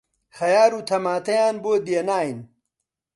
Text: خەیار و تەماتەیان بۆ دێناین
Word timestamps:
خەیار 0.37 0.71
و 0.75 0.85
تەماتەیان 0.89 1.55
بۆ 1.63 1.73
دێناین 1.85 2.39